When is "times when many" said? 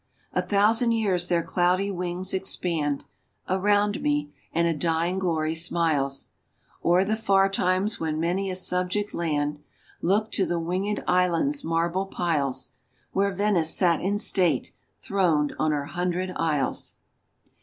7.47-8.49